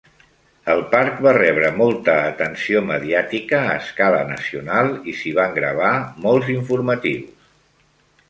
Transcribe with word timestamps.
El 0.75 0.79
parc 0.93 1.19
va 1.25 1.31
rebre 1.37 1.67
molta 1.81 2.13
atenció 2.29 2.79
mediàtica 2.87 3.59
a 3.73 3.77
escala 3.83 4.23
nacional 4.31 4.89
i 5.13 5.15
s'hi 5.19 5.33
van 5.41 5.55
gravar 5.61 5.91
molts 6.27 6.49
informatius. 6.57 7.53